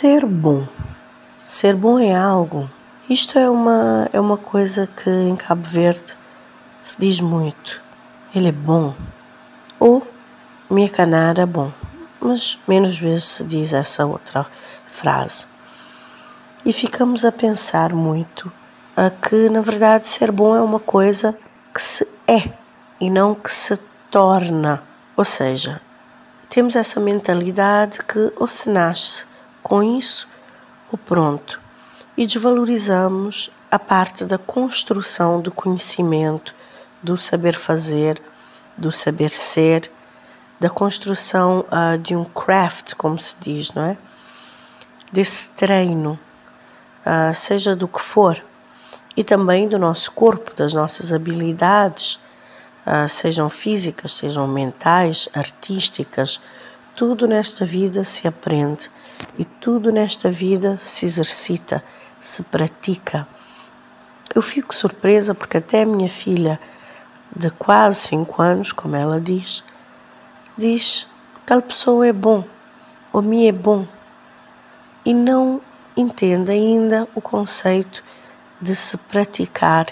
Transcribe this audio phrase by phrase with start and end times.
[0.00, 0.64] Ser bom.
[1.44, 2.70] Ser bom é algo.
[3.10, 6.16] Isto é uma, é uma coisa que em Cabo Verde
[6.84, 7.82] se diz muito.
[8.32, 8.94] Ele é bom.
[9.80, 10.06] Ou
[10.70, 11.72] minha canara é bom.
[12.20, 14.46] Mas menos vezes se diz essa outra
[14.86, 15.48] frase.
[16.64, 18.52] E ficamos a pensar muito
[18.96, 21.36] a que, na verdade, ser bom é uma coisa
[21.74, 22.52] que se é
[23.00, 23.76] e não que se
[24.12, 24.80] torna.
[25.16, 25.80] Ou seja,
[26.48, 29.26] temos essa mentalidade que ou se nasce
[29.68, 30.26] com isso
[30.90, 31.60] ou pronto
[32.16, 36.54] e desvalorizamos a parte da construção do conhecimento,
[37.02, 38.20] do saber fazer,
[38.76, 39.90] do saber ser,
[40.58, 43.98] da construção uh, de um craft, como se diz, não é?
[45.12, 46.18] Desse treino,
[47.06, 48.42] uh, seja do que for,
[49.16, 52.18] e também do nosso corpo, das nossas habilidades,
[52.86, 56.40] uh, sejam físicas, sejam mentais, artísticas,
[56.98, 58.90] tudo nesta vida se aprende
[59.38, 61.80] e tudo nesta vida se exercita,
[62.20, 63.24] se pratica.
[64.34, 66.58] Eu fico surpresa porque até a minha filha,
[67.36, 69.62] de quase 5 anos, como ela diz,
[70.56, 71.06] diz
[71.46, 72.42] tal pessoa é bom,
[73.12, 73.86] ou me é bom,
[75.04, 75.60] e não
[75.96, 78.02] entende ainda o conceito
[78.60, 79.86] de se praticar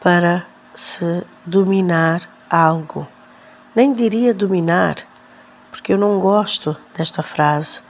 [0.00, 0.46] para
[0.76, 3.04] se dominar algo.
[3.74, 5.04] Nem diria dominar,
[5.70, 7.80] porque eu não gosto desta frase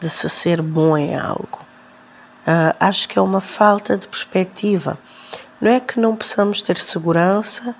[0.00, 1.60] de se ser bom em algo.
[2.46, 4.98] Uh, acho que é uma falta de perspectiva.
[5.60, 7.74] Não é que não possamos ter segurança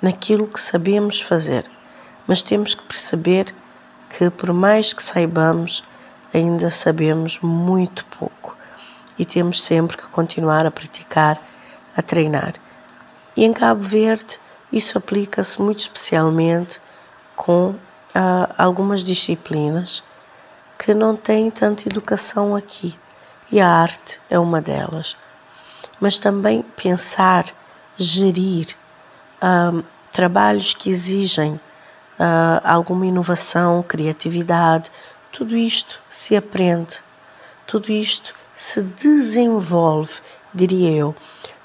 [0.00, 1.68] naquilo que sabemos fazer,
[2.26, 3.54] mas temos que perceber
[4.10, 5.82] que, por mais que saibamos,
[6.32, 8.56] ainda sabemos muito pouco
[9.18, 11.40] e temos sempre que continuar a praticar,
[11.96, 12.54] a treinar.
[13.36, 14.38] E em Cabo Verde,
[14.72, 16.80] isso aplica-se muito especialmente
[17.34, 17.74] com
[18.56, 20.02] algumas disciplinas
[20.78, 22.98] que não têm tanta educação aqui
[23.50, 25.16] e a arte é uma delas.
[26.00, 27.46] Mas também pensar,
[27.96, 28.76] gerir
[29.42, 29.82] uh,
[30.12, 34.90] trabalhos que exigem uh, alguma inovação, criatividade,
[35.32, 37.00] tudo isto se aprende,
[37.66, 40.12] tudo isto se desenvolve,
[40.52, 41.16] diria eu,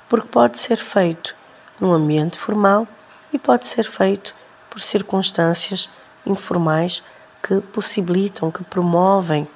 [0.08, 1.36] porque pode ser feito
[1.80, 2.88] no ambiente formal
[3.34, 4.36] e pode ser feito
[4.70, 5.90] por circunstâncias
[6.26, 7.04] informais
[7.42, 9.48] que possibilitam, que promovem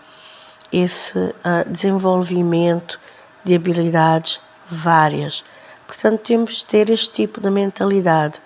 [0.72, 3.00] esse uh, desenvolvimento
[3.44, 5.44] de habilidades várias.
[5.88, 8.42] Portanto, temos de ter este tipo de mentalidade.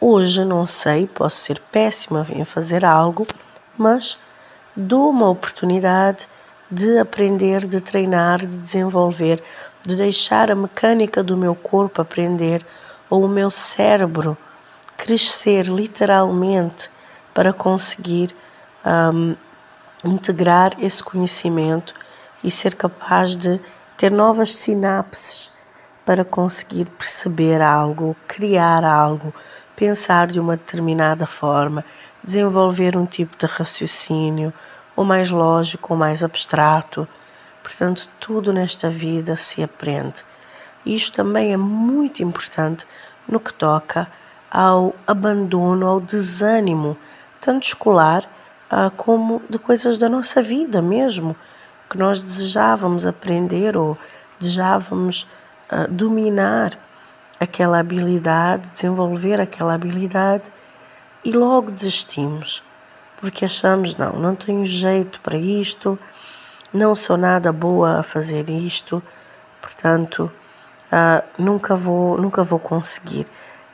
[0.00, 3.26] Hoje não sei, posso ser péssima em fazer algo,
[3.76, 4.16] mas
[4.76, 6.28] dou uma oportunidade
[6.70, 9.42] de aprender, de treinar, de desenvolver,
[9.82, 12.64] de deixar a mecânica do meu corpo aprender
[13.08, 14.36] ou o meu cérebro
[14.96, 16.90] crescer literalmente
[17.36, 18.34] para conseguir
[19.12, 19.36] um,
[20.02, 21.94] integrar esse conhecimento
[22.42, 23.60] e ser capaz de
[23.94, 25.52] ter novas sinapses
[26.06, 29.34] para conseguir perceber algo, criar algo,
[29.76, 31.84] pensar de uma determinada forma,
[32.24, 34.50] desenvolver um tipo de raciocínio,
[34.96, 37.06] ou mais lógico ou mais abstrato.
[37.62, 40.24] Portanto, tudo nesta vida se aprende.
[40.86, 42.86] Isto também é muito importante
[43.28, 44.08] no que toca
[44.50, 46.96] ao abandono, ao desânimo,
[47.46, 48.28] tanto escolar
[48.68, 51.36] ah, como de coisas da nossa vida mesmo,
[51.88, 53.96] que nós desejávamos aprender ou
[54.40, 55.28] desejávamos
[55.70, 56.76] ah, dominar
[57.38, 60.50] aquela habilidade, desenvolver aquela habilidade
[61.24, 62.64] e logo desistimos,
[63.18, 65.96] porque achamos, não, não tenho jeito para isto,
[66.72, 69.00] não sou nada boa a fazer isto,
[69.62, 70.32] portanto
[70.90, 73.26] uh, nunca, vou, nunca vou conseguir.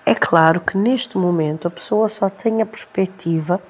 [0.04, 3.62] É claro que neste momento a pessoa só tem a perspectiva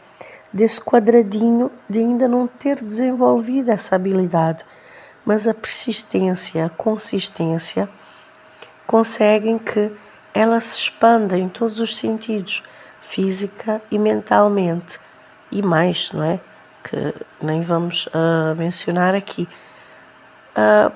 [0.53, 4.65] desse quadradinho de ainda não ter desenvolvido essa habilidade,
[5.25, 7.89] mas a persistência, a consistência
[8.87, 9.93] conseguem que
[10.35, 12.63] ela se expanda em todos os sentidos,
[13.01, 14.99] física e mentalmente,
[15.51, 16.41] e mais, não é?
[16.83, 19.47] Que nem vamos uh, mencionar aqui.
[20.57, 20.93] Uh,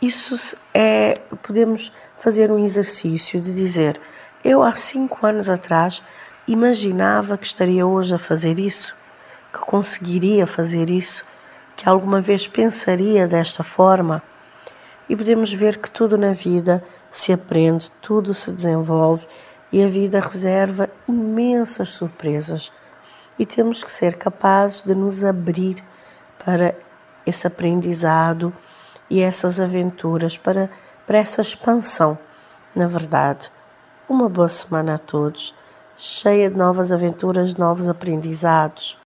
[0.00, 4.00] isso é, podemos fazer um exercício de dizer,
[4.48, 6.02] eu há cinco anos atrás
[6.46, 8.96] imaginava que estaria hoje a fazer isso,
[9.52, 11.22] que conseguiria fazer isso,
[11.76, 14.22] que alguma vez pensaria desta forma.
[15.06, 19.26] E podemos ver que tudo na vida se aprende, tudo se desenvolve
[19.70, 22.72] e a vida reserva imensas surpresas.
[23.38, 25.76] E temos que ser capazes de nos abrir
[26.42, 26.74] para
[27.26, 28.50] esse aprendizado
[29.10, 30.70] e essas aventuras, para,
[31.06, 32.18] para essa expansão.
[32.74, 33.50] Na verdade,
[34.08, 35.54] uma boa semana a todos,
[35.96, 38.96] cheia de novas aventuras, novos aprendizados.